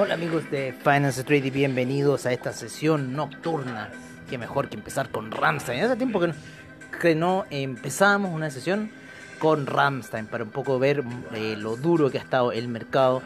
[0.00, 3.90] Hola amigos de Finance Street y bienvenidos a esta sesión nocturna.
[4.30, 5.82] Qué mejor que empezar con Ramstein.
[5.82, 8.92] Hace tiempo que no, que empezamos una sesión
[9.40, 11.02] con Ramstein para un poco ver
[11.34, 13.22] eh, lo duro que ha estado el mercado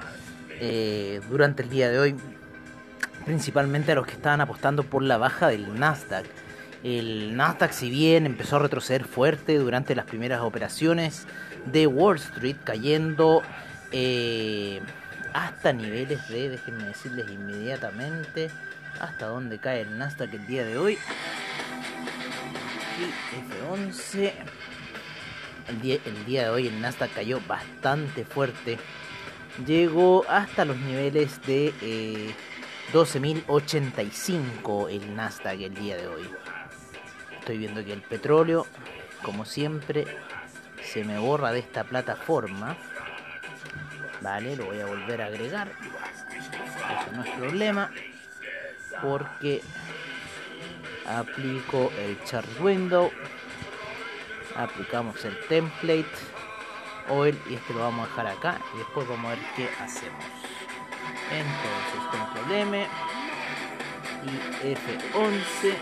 [0.61, 2.17] eh, durante el día de hoy.
[3.27, 6.25] Principalmente a los que estaban apostando por la baja del Nasdaq.
[6.83, 11.27] El Nasdaq si bien empezó a retroceder fuerte durante las primeras operaciones
[11.67, 13.43] de Wall Street cayendo...
[13.95, 14.81] Eh,
[15.33, 18.51] hasta niveles de, déjenme decirles inmediatamente,
[19.01, 20.99] hasta dónde cae el Nasdaq el día de hoy.
[22.99, 23.05] Y
[23.65, 24.33] F11.
[25.69, 28.79] El día, el día de hoy el Nasdaq cayó bastante fuerte.
[29.67, 32.35] Llegó hasta los niveles de eh,
[32.93, 36.29] 12.085 el Nasdaq el día de hoy.
[37.39, 38.67] Estoy viendo que el petróleo,
[39.23, 40.05] como siempre,
[40.83, 42.77] se me borra de esta plataforma.
[44.23, 45.69] Vale, lo voy a volver a agregar.
[45.69, 47.91] Eso no es problema.
[49.03, 49.63] Porque
[51.07, 53.11] aplico el chart window.
[54.57, 56.07] Aplicamos el template.
[57.09, 58.59] Oil y este lo vamos a dejar acá.
[58.75, 60.25] Y después vamos a ver qué hacemos.
[61.33, 62.87] Entonces control M.
[64.25, 65.77] Y F11.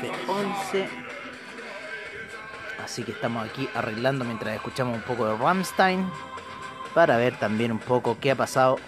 [0.00, 0.88] F11.
[2.82, 6.10] Así que estamos aquí arreglando mientras escuchamos un poco de Ramstein
[6.94, 8.78] para ver también un poco qué ha pasado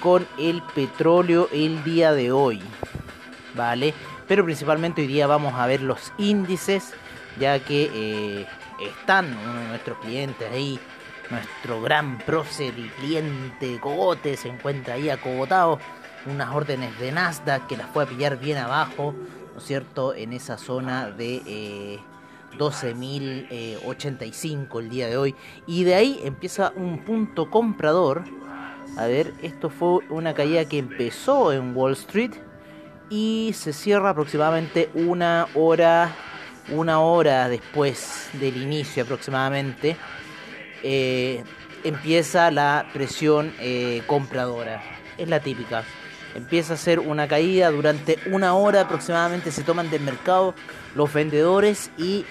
[0.00, 2.62] con el petróleo el día de hoy.
[3.54, 3.94] ¿Vale?
[4.28, 6.94] Pero principalmente hoy día vamos a ver los índices,
[7.38, 8.46] ya que eh,
[8.80, 10.78] están uno de nuestros clientes ahí,
[11.30, 15.78] nuestro gran prócer y cliente Cogote, se encuentra ahí acogotado,
[16.26, 19.14] unas órdenes de Nasdaq que las a pillar bien abajo,
[19.52, 20.14] ¿no es cierto?
[20.14, 21.42] En esa zona de...
[21.46, 22.00] Eh,
[22.58, 25.34] 12.085 el día de hoy.
[25.66, 28.24] Y de ahí empieza un punto comprador.
[28.96, 32.32] A ver, esto fue una caída que empezó en Wall Street
[33.08, 36.12] y se cierra aproximadamente una hora,
[36.70, 39.96] una hora después del inicio aproximadamente.
[40.82, 41.44] Eh,
[41.84, 44.82] empieza la presión eh, compradora.
[45.18, 45.84] Es la típica.
[46.34, 49.50] Empieza a ser una caída durante una hora aproximadamente.
[49.50, 50.54] Se toman del mercado
[50.94, 52.24] los vendedores y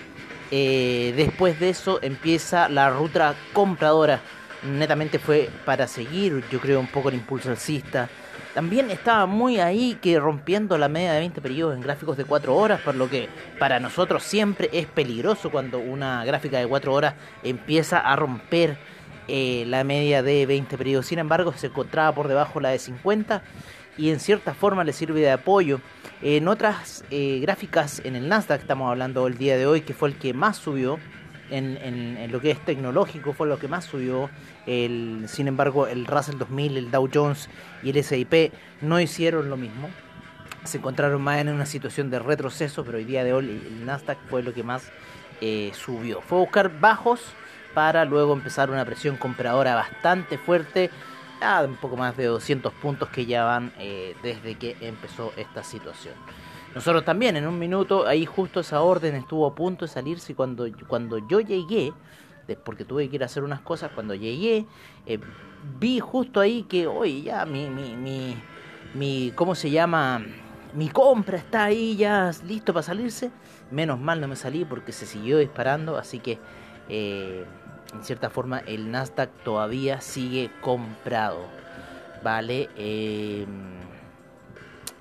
[0.52, 4.22] eh, después de eso empieza la ruta compradora.
[4.64, 8.10] Netamente fue para seguir, yo creo, un poco el impulso alcista.
[8.54, 12.56] También estaba muy ahí que rompiendo la media de 20 periodos en gráficos de 4
[12.56, 13.30] horas, por lo que
[13.60, 18.78] para nosotros siempre es peligroso cuando una gráfica de 4 horas empieza a romper
[19.28, 21.06] eh, la media de 20 periodos.
[21.06, 23.44] Sin embargo, se encontraba por debajo la de 50
[23.98, 25.82] y en cierta forma le sirve de apoyo.
[26.22, 30.10] En otras eh, gráficas en el Nasdaq estamos hablando el día de hoy, que fue
[30.10, 31.00] el que más subió.
[31.52, 34.30] En, lo que es tecnológico fue lo que más subió.
[34.66, 37.50] Sin embargo, el Russell 2000, el Dow Jones
[37.82, 38.52] y el S&P
[38.82, 39.90] no hicieron lo mismo.
[40.64, 44.20] Se encontraron más en una situación de retroceso, pero hoy día de hoy el Nasdaq
[44.30, 44.92] fue lo que más
[45.42, 46.22] eh, subió.
[46.22, 47.22] Fue a buscar bajos
[47.74, 50.90] para luego empezar una presión compradora bastante fuerte
[51.42, 55.64] a un poco más de 200 puntos que ya van eh, desde que empezó esta
[55.64, 56.16] situación.
[56.76, 60.68] Nosotros también en un minuto, ahí justo esa orden estuvo a punto de salirse cuando,
[60.88, 61.94] cuando yo llegué,
[62.64, 64.66] porque tuve que ir a hacer unas cosas, cuando llegué,
[65.06, 65.20] eh,
[65.80, 68.38] vi justo ahí que, oye, ya mi, mi, mi,
[68.94, 70.24] mi, ¿cómo se llama?
[70.74, 73.32] Mi compra está ahí ya listo para salirse.
[73.72, 76.38] Menos mal no me salí porque se siguió disparando, así que...
[76.88, 77.46] Eh,
[77.94, 81.40] en cierta forma el Nasdaq todavía sigue comprado.
[82.24, 83.48] Vale, em,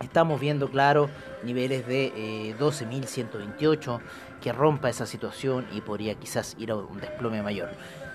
[0.01, 1.09] estamos viendo, claro,
[1.43, 4.03] niveles de 12.128 eh,
[4.41, 7.71] que rompa esa situación y podría quizás ir a un desplome mayor.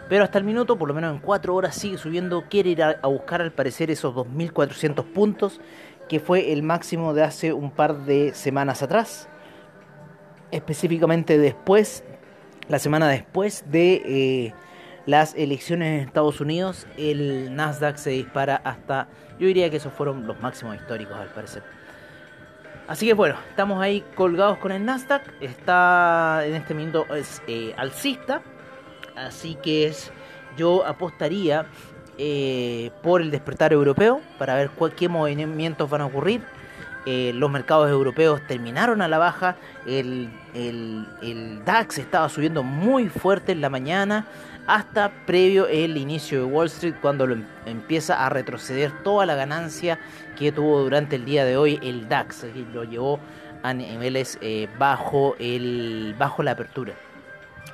[0.09, 2.43] Pero hasta el minuto, por lo menos en 4 horas, sigue subiendo.
[2.49, 5.61] Quiere ir a, buscar al parecer esos 2.400 puntos,
[6.09, 9.29] que fue el máximo de hace un par de semanas atrás.
[10.51, 12.03] Específicamente después,
[12.67, 14.53] la semana después de eh,
[15.05, 19.07] las elecciones en Estados Unidos, el Nasdaq se dispara hasta,
[19.39, 21.63] yo diría que esos fueron los máximos históricos al parecer.
[22.87, 27.73] Así que bueno, estamos ahí colgados con el Nasdaq, está en este momento es eh,
[27.77, 28.41] alcista,
[29.15, 30.11] así que es,
[30.57, 31.65] yo apostaría
[32.17, 36.41] eh, por el despertar europeo para ver qué movimientos van a ocurrir.
[37.05, 43.51] Eh, los mercados europeos terminaron a la baja, el, el DAX estaba subiendo muy fuerte
[43.51, 44.25] en la mañana,
[44.67, 49.35] hasta previo el inicio de Wall Street cuando lo em-, empieza a retroceder toda la
[49.35, 49.99] ganancia
[50.37, 53.19] que tuvo durante el día de hoy el DAX, lo llevó
[53.61, 56.93] a niveles eh, bajo, el, bajo la apertura.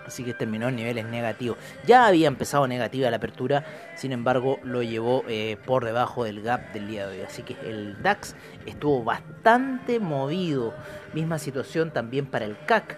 [0.10, 1.60] Así que terminó en niveles negativos.
[1.86, 3.64] Ya había empezado negativa la apertura,
[3.96, 7.26] sin embargo lo llevó eh, por debajo del gap del día de hoy.
[7.26, 8.36] Así que el DAX
[8.66, 10.74] estuvo bastante movido.
[11.14, 12.98] Misma situación también para el CAC.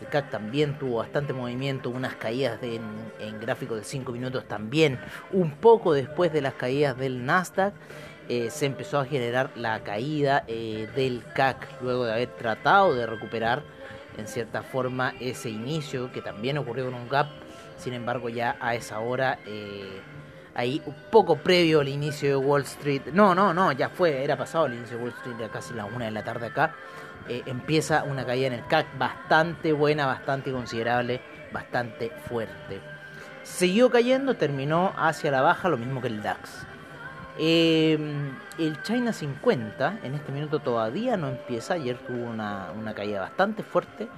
[0.00, 2.80] El CAC también tuvo bastante movimiento, unas caídas en,
[3.20, 4.98] en gráficos de 5 minutos también.
[5.32, 7.74] Un poco después de las caídas del Nasdaq.
[8.28, 13.06] Eh, se empezó a generar la caída eh, del CAC luego de haber tratado de
[13.06, 13.62] recuperar
[14.16, 17.28] en cierta forma ese inicio que también ocurrió con un gap.
[17.76, 20.00] Sin embargo, ya a esa hora, eh,
[20.54, 24.36] ahí un poco previo al inicio de Wall Street, no, no, no, ya fue, era
[24.36, 26.74] pasado el inicio de Wall Street, ya casi las una de la tarde acá,
[27.28, 31.20] eh, empieza una caída en el CAC bastante buena, bastante considerable,
[31.52, 32.80] bastante fuerte.
[33.42, 36.66] Siguió cayendo, terminó hacia la baja, lo mismo que el DAX.
[37.38, 41.74] Em, el China 50 en este minuto todavía no empieza.
[41.74, 44.08] Ayer tuvo una, caída bastante fuerte.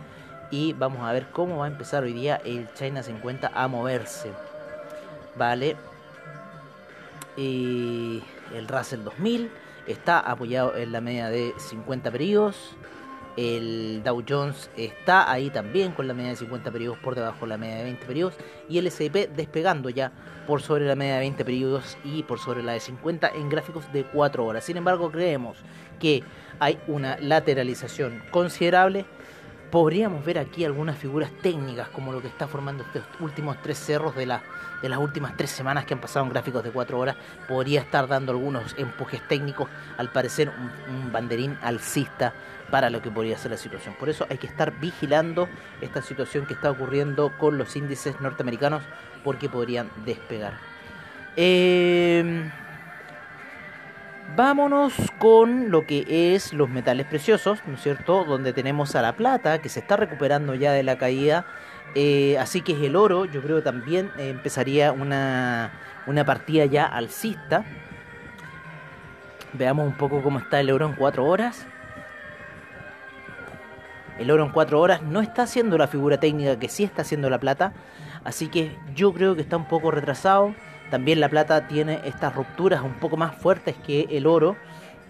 [0.50, 4.32] Y vamos a ver cómo va a empezar hoy día el China 50 a moverse.
[5.37, 5.76] Vale.
[7.37, 8.23] Y
[8.55, 9.50] el Russell 2000
[9.87, 12.76] está apoyado en la media de 50 periodos.
[13.38, 17.46] El Dow Jones está ahí también con la media de 50 periodos por debajo de
[17.46, 18.35] la media de 20 periodos.
[18.69, 20.11] Y el S&P despegando ya
[20.44, 23.93] por sobre la media de 20 periodos y por sobre la de 50 en gráficos
[23.93, 24.64] de 4 horas.
[24.64, 25.58] Sin embargo, creemos
[26.00, 26.25] que
[26.58, 29.05] hay una lateralización considerable.
[29.70, 34.17] Podríamos ver aquí algunas figuras técnicas como lo que está formando estos últimos tres cerros
[34.17, 34.43] de, la,
[34.81, 37.17] de las últimas tres semanas que han pasado en gráficos de 4 horas.
[37.47, 39.69] Podría estar dando algunos empujes técnicos,
[39.99, 40.50] al parecer
[40.88, 42.32] un banderín alcista
[42.70, 43.94] para lo que podría ser la situación.
[43.99, 45.49] Por eso hay que estar vigilando
[45.81, 48.82] esta situación que está ocurriendo con los índices norteamericanos
[49.23, 50.55] porque podrían despegar.
[51.37, 52.50] Em,
[54.36, 58.25] vámonos con lo que es los metales preciosos, ¿no es cierto?
[58.25, 61.46] Donde tenemos a la plata que se está recuperando ya de la caída.
[61.94, 65.72] Eh, así que es el oro, yo creo que también empezaría una,
[66.06, 67.64] una partida ya alcista.
[69.54, 71.66] Veamos un poco cómo está el oro en 4 horas.
[74.19, 77.30] El oro en 4 horas no está haciendo la figura técnica que sí está haciendo
[77.30, 77.72] la plata.
[78.25, 80.54] Así que yo creo que está un poco retrasado.
[80.90, 84.56] También la plata tiene estas rupturas un poco más fuertes que el oro.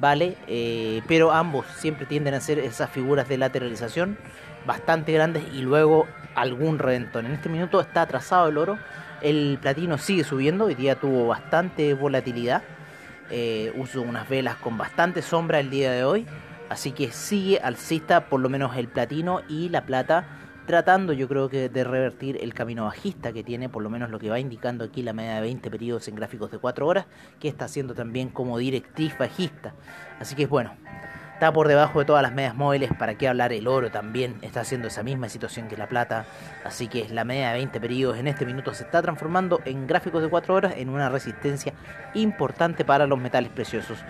[0.00, 0.36] ¿Vale?
[0.46, 4.16] Eh, pero ambos siempre tienden a ser esas figuras de lateralización
[4.64, 7.26] bastante grandes y luego algún redentón.
[7.26, 8.78] En este minuto está atrasado el oro.
[9.22, 10.66] El platino sigue subiendo.
[10.66, 12.62] Hoy día tuvo bastante volatilidad.
[13.30, 16.26] Eh, uso unas velas con bastante sombra el día de hoy.
[16.68, 20.26] Así que sigue alcista por lo menos el platino y la plata,
[20.68, 24.18] tratando yo creo que de revertir el camino bajista que tiene, por lo menos lo
[24.18, 27.06] que va indicando aquí la media de 20 periodos en gráficos de 4 horas,
[27.40, 29.72] que está haciendo también como directriz bajista.
[30.20, 30.74] Así que bueno,
[31.32, 34.60] está por debajo de todas las medias móviles, para qué hablar el oro también, está
[34.60, 36.26] haciendo esa misma situación que la plata,
[36.64, 40.20] así que la media de 20 periodos en este minuto se está transformando en gráficos
[40.20, 41.72] de 4 horas en una resistencia
[42.12, 44.04] importante para los metales preciosos.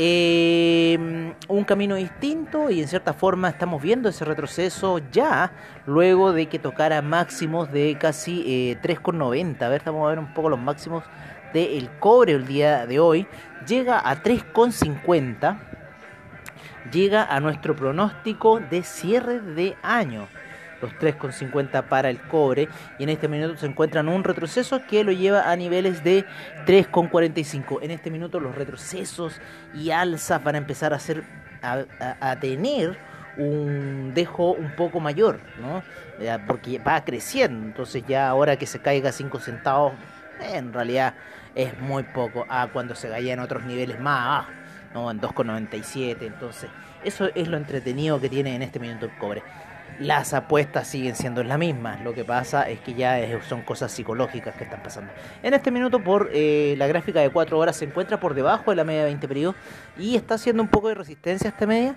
[0.00, 5.50] Eh, un camino distinto y en cierta forma estamos viendo ese retroceso ya
[5.86, 9.60] luego de que tocara máximos de casi 3,90.
[9.60, 11.02] Eh, a ver, vamos a ver un poco los máximos
[11.52, 13.26] del cobre el día de hoy.
[13.66, 15.58] Llega a 3,50.
[16.92, 20.28] Llega a nuestro pronóstico de cierre de año
[20.80, 22.68] los 3,50 para el cobre
[22.98, 26.24] y en este minuto se encuentra en un retroceso que lo lleva a niveles de
[26.66, 27.78] 3,45.
[27.82, 29.40] En este minuto los retrocesos
[29.74, 31.24] y alzas van a empezar a, ser,
[31.62, 32.98] a, tener
[33.36, 35.82] un dejo un poco mayor, ¿no?
[36.46, 39.92] Porque va creciendo, entonces ya ahora que se caiga 5 centavos,
[40.40, 41.14] en realidad
[41.54, 44.50] es muy poco a cuando se caía en otros niveles más abajo,
[44.94, 45.10] ¿no?
[45.10, 46.70] En 2,97, entonces
[47.04, 49.42] eso es lo entretenido que tiene en este minuto el cobre
[50.00, 52.02] las apuestas siguen siendo las mismas.
[52.02, 55.12] Lo que pasa es que ya son cosas psicológicas que están pasando.
[55.42, 58.76] En este minuto, por eh, la gráfica de 4 horas, se encuentra por debajo de
[58.76, 59.56] la media de 20 periodos
[59.98, 61.96] y está haciendo un poco de resistencia esta media.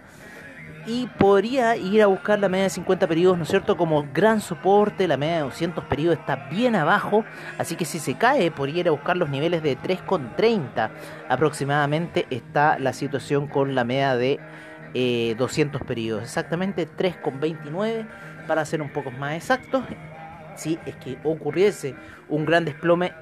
[0.88, 3.78] Y podría ir a buscar la media de 50 periodos, ¿no es cierto?
[3.78, 7.24] Como gran soporte, la media de 200 periodos está bien abajo,
[7.60, 10.90] así que si se cae, podría ir a buscar los niveles de 3,30
[11.30, 12.26] aproximadamente.
[12.32, 14.40] Está la situación con la media de
[14.94, 18.08] 200 eh, periodos, exactamente 3,29
[18.48, 19.84] para ser un poco más exactos.
[20.56, 21.96] Si es que ocurriese
[22.28, 23.14] un gran desplome,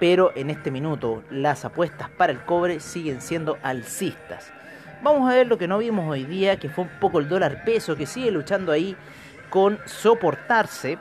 [0.00, 4.52] pero en este minuto las apuestas para el cobre siguen siendo alcistas.
[5.02, 7.64] Vamos a ver lo que no vimos hoy día, que fue un poco el dólar
[7.64, 8.96] peso que sigue luchando ahí
[9.50, 10.98] con soportarse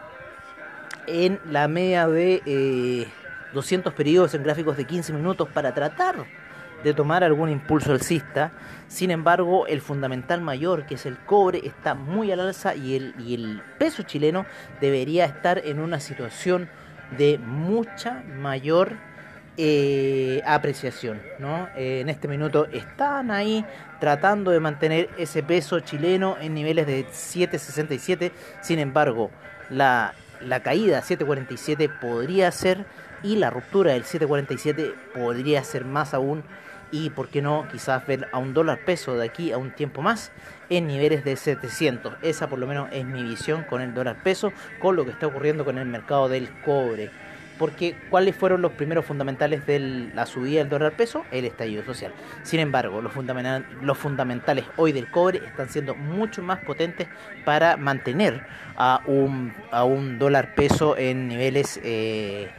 [1.08, 3.08] en la media de
[3.54, 6.26] 200 eh, periodos en gráficos de 15 minutos para tratar
[6.84, 8.52] de tomar algún impulso alcista.
[8.88, 13.16] Sin embargo, el fundamental mayor, que es el cobre, está muy al alza y el,
[13.20, 14.46] y el peso chileno
[14.80, 16.70] debería estar en una situación
[17.18, 18.96] de mucha mayor
[19.58, 21.22] eh, apreciación.
[21.40, 21.68] ¿no?
[21.76, 23.66] Eh, en este minuto están ahí
[24.00, 28.32] tratando de mantener ese peso chileno en niveles de 7,67.
[28.62, 29.30] Sin embargo,
[29.70, 32.86] la, la caída a 7,47 podría ser
[33.24, 36.44] y la ruptura del 7,47 podría ser más aún
[36.92, 40.02] y por qué no quizás ver a un dólar peso de aquí a un tiempo
[40.02, 40.32] más
[40.70, 42.16] en niveles de 700.
[42.22, 45.28] Esa por lo menos es mi visión con el dólar peso, con lo que está
[45.28, 47.10] ocurriendo con el mercado del cobre.
[47.58, 51.24] Porque ¿cuáles fueron los primeros fundamentales de la subida del dólar peso?
[51.32, 52.12] El estallido social.
[52.42, 53.14] Sin embargo, los,
[53.82, 57.08] los fundamentales hoy del cobre están siendo mucho más potentes
[57.46, 58.44] para mantener
[58.78, 61.80] a un, a un dólar peso en niveles...
[61.84, 62.50] Eh,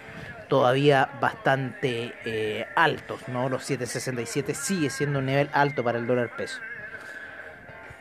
[0.53, 3.49] todavía bastante eh, altos, ¿no?
[3.49, 6.59] Los 7.67 sigue siendo un nivel alto para el dólar peso.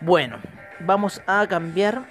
[0.01, 0.37] Bueno,
[0.81, 2.01] vamos a cambiar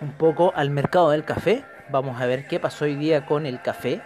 [0.00, 1.66] un poco al mercado del café.
[1.90, 4.00] Vamos a ver qué pasó hoy día con el café.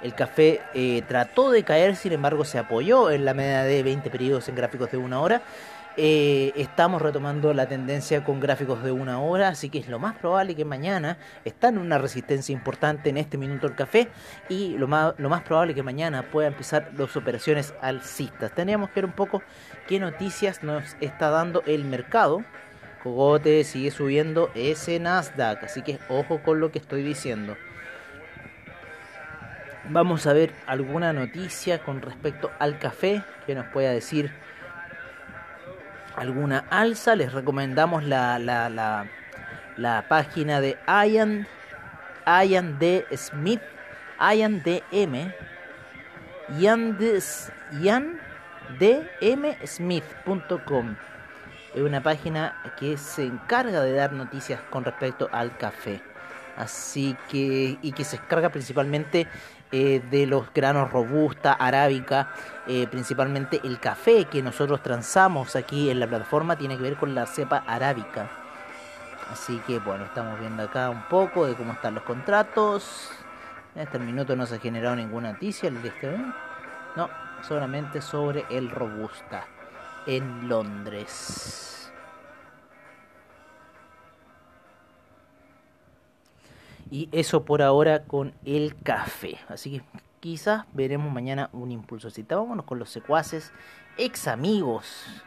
[0.00, 4.08] El café eh, trató de caer, sin embargo se apoyó en la media de 20
[4.10, 5.42] periodos en gráficos de una hora
[5.96, 10.16] eh, estamos retomando la tendencia con gráficos de una hora, así que es lo más
[10.16, 14.08] probable que mañana está en una resistencia importante en este minuto el café
[14.48, 18.52] y lo más, lo más probable que mañana pueda empezar las operaciones alcistas.
[18.52, 19.42] Teníamos que ver un poco
[19.86, 22.42] qué noticias nos está dando el mercado.
[23.04, 27.56] Cogote sigue subiendo ese Nasdaq, así que ojo con lo que estoy diciendo.
[29.90, 34.32] Vamos a ver alguna noticia con respecto al café que nos pueda decir
[36.16, 39.06] alguna alza, les recomendamos la, la, la,
[39.76, 41.46] la página de Ian,
[42.26, 43.06] Ian D.
[43.16, 43.60] Smith,
[44.20, 45.32] Ian DM,
[46.58, 46.98] Ian,
[47.82, 48.20] Ian
[49.66, 50.96] Smith.com.
[51.74, 56.00] Es una página que se encarga de dar noticias con respecto al café.
[56.56, 59.26] Así que, y que se encarga principalmente
[59.76, 62.28] eh, de los granos robusta, arábica,
[62.68, 67.12] eh, principalmente el café que nosotros transamos aquí en la plataforma tiene que ver con
[67.12, 68.30] la cepa arábica.
[69.32, 73.10] Así que bueno, estamos viendo acá un poco de cómo están los contratos.
[73.74, 76.18] En este minuto no se ha generado ninguna noticia, el de este,
[76.94, 77.10] no,
[77.42, 79.44] solamente sobre el robusta
[80.06, 81.83] en Londres.
[86.90, 89.38] Y eso por ahora con el café.
[89.48, 89.84] Así que
[90.20, 92.08] quizás veremos mañana un impulso.
[92.28, 93.52] Vámonos con los secuaces,
[93.96, 95.22] ex amigos.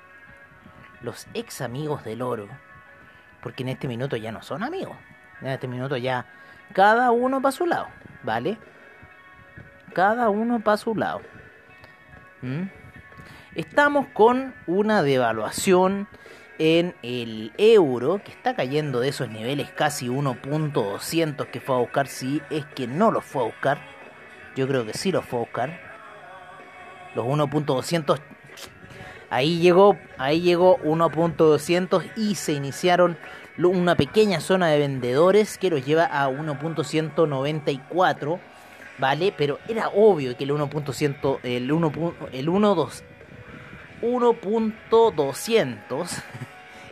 [1.01, 2.47] Los ex amigos del oro.
[3.41, 4.95] Porque en este minuto ya no son amigos.
[5.41, 6.25] En este minuto ya
[6.73, 7.87] cada uno para su lado.
[8.23, 8.57] ¿Vale?
[9.93, 11.21] Cada uno para su lado.
[12.41, 12.63] ¿Mm?
[13.55, 16.07] Estamos con una devaluación
[16.59, 22.07] en el euro, que está cayendo de esos niveles casi 1.200 que fue a buscar,
[22.07, 23.79] si es que no los fue a buscar.
[24.55, 25.79] Yo creo que sí los fue a buscar.
[27.15, 28.19] Los 1.200
[29.29, 33.17] ahí llegó, ahí llegó 1.200 y se iniciaron
[33.57, 38.39] una pequeña zona de vendedores que los lleva a 1.194,
[38.99, 39.33] ¿vale?
[39.35, 41.91] Pero era obvio que el 1.100 el 1
[42.31, 43.03] el 1.2
[44.01, 46.23] 1.200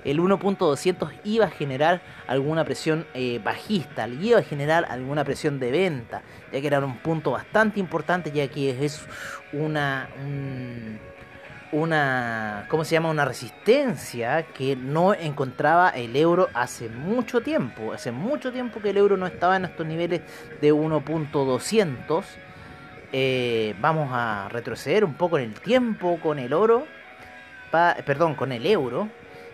[0.05, 5.71] el 1.200 iba a generar alguna presión eh, bajista, iba a generar alguna presión de
[5.71, 6.21] venta,
[6.53, 9.03] ya que era un punto bastante importante, ya que es
[9.51, 10.07] una,
[11.71, 13.09] una, ¿cómo se llama?
[13.09, 18.97] Una resistencia que no encontraba el euro hace mucho tiempo, hace mucho tiempo que el
[18.97, 20.21] euro no estaba en estos niveles
[20.61, 22.23] de 1.200.
[23.11, 26.85] Eh, vamos a retroceder un poco en el tiempo con el oro,
[27.71, 29.09] perdón, con el euro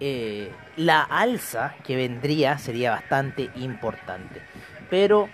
[0.00, 4.42] eh, la alza que vendría sería bastante importante.
[4.90, 5.28] Pero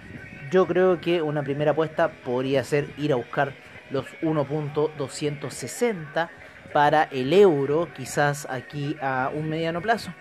[0.50, 3.52] yo creo que una primera apuesta podría ser ir a buscar
[3.90, 6.28] los 1.260
[6.72, 10.12] para el euro, quizás aquí a un mediano plazo.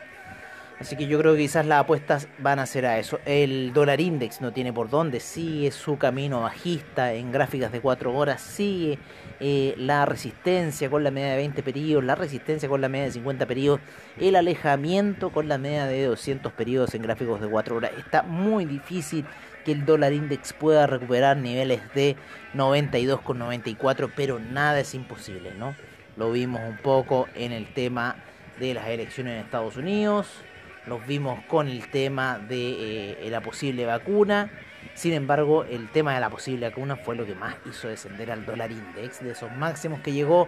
[0.82, 3.20] Así que yo creo que quizás las apuestas van a ser a eso.
[3.26, 8.12] El dólar index no tiene por dónde, sigue su camino bajista en gráficas de 4
[8.12, 8.98] horas, sigue
[9.40, 13.12] eh, la resistencia con la media de 20 periodos, la resistencia con la media de
[13.12, 13.80] 50 periodos,
[14.20, 17.92] el alejamiento con la media de 200 periodos en gráficos de 4 horas.
[18.00, 19.24] Está muy difícil
[19.64, 22.16] que el dólar index pueda recuperar niveles de
[22.56, 25.76] 92,94, pero nada es imposible, ¿no?
[26.18, 28.16] Lo vimos un poco en el tema
[28.60, 30.28] de las elecciones en Estados Unidos
[30.86, 34.50] los vimos con el tema de eh, la posible vacuna.
[34.96, 38.46] Sin embargo, el tema de la posible vacuna fue lo que más hizo descender al
[38.46, 40.48] dólar index, de esos máximos que llegó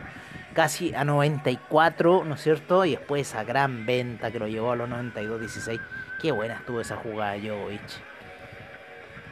[0.53, 2.83] casi a 94, ¿no es cierto?
[2.83, 5.79] Y después esa gran venta que lo llevó a los 92.16.
[6.21, 7.81] Qué buena estuvo esa jugada Jovic.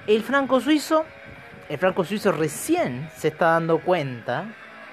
[0.08, 1.06] El franco suizo,
[1.68, 4.46] el franco suizo recién se está dando cuenta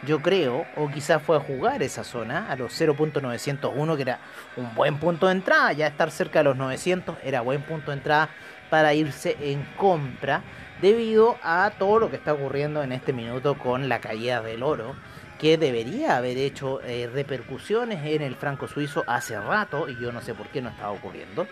[0.02, 4.19] yo creo, o quizás fue a jugar esa zona a los 0.901, que era
[4.57, 7.97] un buen punto de entrada, ya estar cerca de los 900 era buen punto de
[7.97, 8.28] entrada
[8.71, 10.43] para irse en compra,
[10.81, 14.95] debido a todo lo que está ocurriendo en este minuto con la caída del oro,
[15.38, 20.21] que debería haber hecho eh, repercusiones en el franco suizo hace rato, y yo no
[20.21, 21.47] sé por qué no estaba ocurriendo.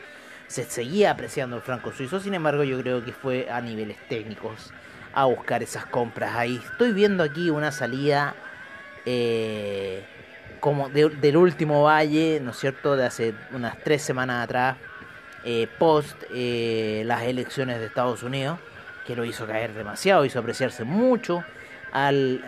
[0.47, 4.73] Se seguía apreciando el franco suizo, sin embargo yo creo que fue a niveles técnicos
[5.17, 6.61] a buscar esas compras ahí.
[6.63, 8.35] Estoy viendo aquí una salida
[9.07, 10.05] eh,
[10.61, 14.77] como del último valle, ¿no es cierto?, de hace unas tres semanas atrás,
[15.43, 18.59] eh, post eh, las elecciones de Estados Unidos,
[19.07, 21.43] que lo hizo caer demasiado, hizo apreciarse mucho
[21.93, 22.43] al,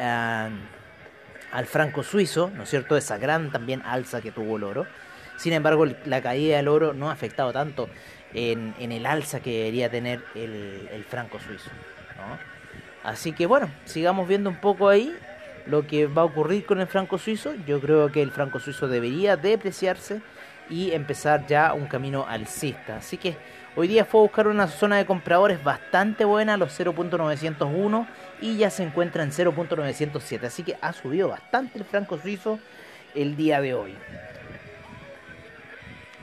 [1.51, 4.87] al franco suizo, ¿no es cierto?, esa gran también alza que tuvo el oro.
[5.38, 7.88] Sin embargo, la caída del oro no ha afectado tanto
[8.35, 11.71] en, el alza que debería tener el, el franco suizo.
[12.19, 12.48] ¿no?
[13.09, 15.16] Así que bueno, sigamos viendo un poco ahí
[15.66, 17.55] lo que va a ocurrir con el franco suizo.
[17.66, 20.21] Yo creo que el franco suizo debería depreciarse
[20.68, 22.97] y empezar ya un camino alcista.
[22.97, 23.37] Así que
[23.77, 28.07] hoy día fue a buscar una zona de compradores bastante buena, los 0.901,
[28.42, 30.44] y ya se encuentra en 0.907.
[30.44, 32.59] Así que ha subido bastante el franco suizo
[33.14, 33.94] el día de hoy.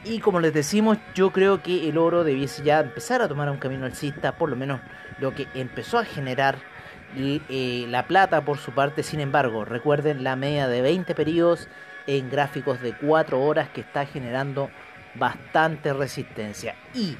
[0.04, 3.58] Y como les decimos, yo creo que el oro debiese ya empezar a tomar un
[3.58, 4.80] camino alcista, por lo menos
[5.18, 6.75] lo que empezó a generar
[7.18, 11.68] eh, la plata por su parte, sin embargo, recuerden la media de 20 periodos
[12.08, 14.70] en gráficos de 4 horas que está generando
[15.16, 16.76] bastante resistencia.
[16.94, 17.18] Y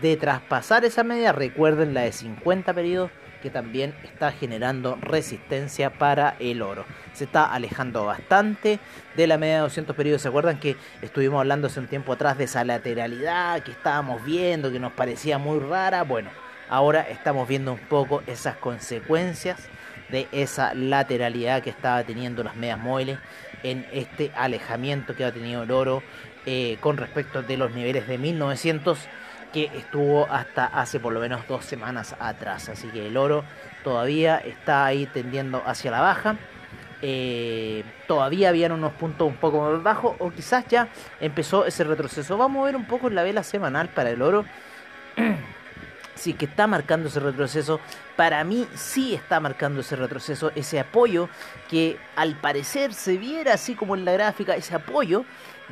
[0.00, 3.10] de traspasar esa media, recuerden la de 50 periodos
[3.42, 6.86] que también está generando resistencia para el oro.
[7.12, 8.78] Se está alejando bastante
[9.16, 10.22] de la media de 200 periodos.
[10.22, 14.70] ¿Se acuerdan que estuvimos hablando hace un tiempo atrás de esa lateralidad que estábamos viendo,
[14.70, 16.04] que nos parecía muy rara?
[16.04, 16.30] Bueno,
[16.72, 19.68] ahora estamos viendo un poco esas consecuencias
[20.08, 23.18] de esa lateralidad que estaba teniendo las medias móviles
[23.62, 26.02] en este alejamiento que ha tenido el oro
[26.46, 28.98] eh, con respecto de los niveles de 1900
[29.52, 32.70] que estuvo hasta hace por lo menos dos semanas atrás.
[32.70, 33.44] Así que el oro
[33.84, 36.36] todavía está ahí tendiendo hacia la baja.
[37.02, 40.88] Eh, todavía habían unos puntos un poco más bajos o quizás ya
[41.20, 42.38] empezó ese retroceso.
[42.38, 44.46] Vamos a ver un poco la vela semanal para el oro.
[46.22, 47.80] sí que está marcando ese retroceso.
[48.16, 51.28] Para mí sí está marcando ese retroceso, ese apoyo
[51.68, 55.24] que al parecer se viera así como en la gráfica, ese apoyo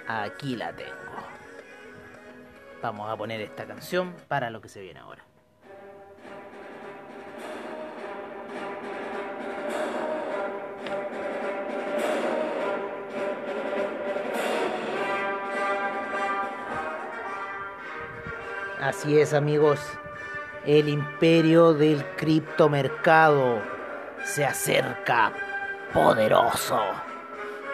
[0.08, 0.92] Aquí la tengo.
[2.82, 5.31] Vamos a poner esta canción para lo que se viene ahora.
[18.82, 19.78] Así es amigos,
[20.66, 23.62] el imperio del criptomercado
[24.24, 25.32] se acerca
[25.94, 26.80] poderoso.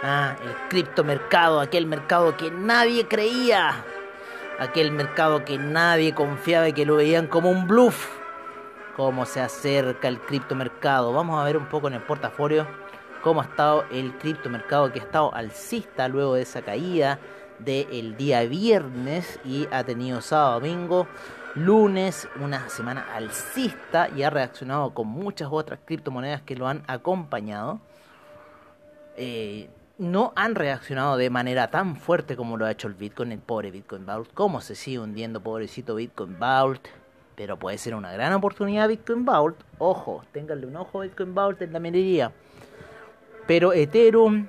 [0.02, 3.82] Ah, el criptomercado, aquel mercado que nadie creía,
[4.58, 8.06] aquel mercado que nadie confiaba y que lo veían como un bluff.
[8.94, 11.14] Cómo se acerca el criptomercado.
[11.14, 12.66] Vamos a ver un poco en el portafolio
[13.22, 17.18] cómo ha estado el criptomercado que ha estado alcista luego de esa caída
[17.58, 21.06] del día viernes y ha tenido sábado domingo
[21.58, 27.80] lunes, una semana alcista y ha reaccionado con muchas otras criptomonedas que lo han acompañado.
[29.16, 29.68] Eh,
[29.98, 33.70] no han reaccionado de manera tan fuerte como lo ha hecho el Bitcoin, el pobre
[33.70, 34.30] Bitcoin Vault.
[34.32, 36.86] ¿Cómo se sigue hundiendo, pobrecito Bitcoin Vault?
[37.34, 39.56] Pero puede ser una gran oportunidad Bitcoin Vault.
[39.78, 42.32] Ojo, ténganle un ojo Bitcoin Vault en la minería.
[43.46, 44.46] Pero Ethereum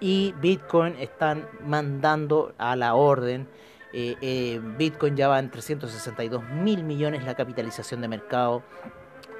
[0.00, 3.46] y Bitcoin están mandando a la orden
[3.92, 8.62] eh, eh, Bitcoin ya va en 362 mil millones la capitalización de mercado.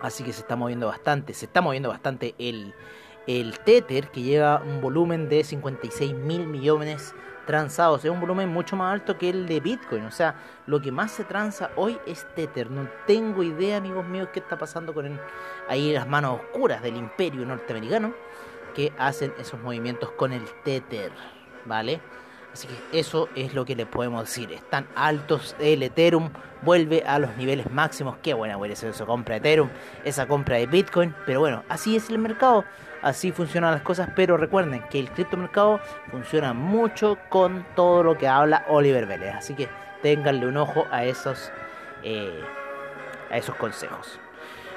[0.01, 1.35] Así que se está moviendo bastante.
[1.35, 2.75] Se está moviendo bastante el,
[3.27, 7.15] el Tether, que lleva un volumen de 56 mil millones
[7.47, 8.05] transados.
[8.05, 10.05] Es un volumen mucho más alto que el de Bitcoin.
[10.05, 10.35] O sea,
[10.67, 12.71] lo que más se transa hoy es Tether.
[12.71, 15.21] No tengo idea, amigos míos, qué está pasando con
[15.69, 18.15] ahí las manos oscuras del imperio norteamericano
[18.81, 21.13] que hacen esos movimientos con el Tether.
[21.67, 22.01] ¿Vale?
[22.51, 24.51] Así que eso es lo que le podemos decir.
[24.53, 25.55] Están altos.
[25.59, 26.31] El Ethereum
[26.63, 28.17] vuelve a los niveles máximos.
[28.23, 29.69] Qué buena huele eso compra Ethereum,
[30.05, 31.15] esa compra de Bitcoin.
[31.27, 32.65] Pero bueno, así es el mercado.
[33.03, 34.09] Así funcionan las cosas.
[34.17, 35.79] Pero recuerden que el criptomercado
[36.11, 39.35] funciona mucho con todo lo que habla Oliver Vélez.
[39.35, 39.69] Así que
[40.03, 41.53] ténganle un ojo a esos,
[42.03, 42.43] eh,
[43.31, 44.19] a esos consejos.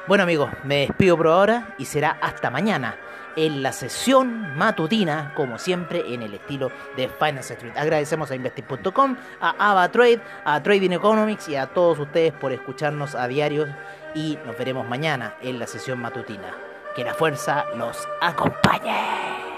[0.08, 2.98] Bueno amigos, me despido por ahora y será hasta mañana
[3.36, 7.74] en la sesión matutina, como siempre, en el estilo de Finance Street.
[7.78, 13.28] Agradecemos a Investing.com, a AvaTrade, a Trading Economics y a todos ustedes por escucharnos a
[13.28, 13.68] diario
[14.16, 16.56] y nos veremos mañana en la sesión matutina.
[16.96, 19.53] Que la fuerza los acompañe.